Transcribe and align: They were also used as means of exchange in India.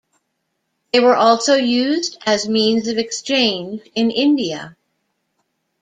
They 0.91 0.99
were 0.99 1.15
also 1.15 1.53
used 1.53 2.17
as 2.25 2.49
means 2.49 2.87
of 2.87 2.97
exchange 2.97 3.87
in 3.93 4.09
India. 4.09 4.75